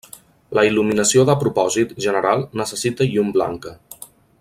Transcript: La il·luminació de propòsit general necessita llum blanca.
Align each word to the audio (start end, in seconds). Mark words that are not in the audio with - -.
La 0.57 0.63
il·luminació 0.69 1.25
de 1.31 1.35
propòsit 1.43 1.93
general 2.07 2.43
necessita 2.63 3.11
llum 3.13 3.33
blanca. 3.41 3.79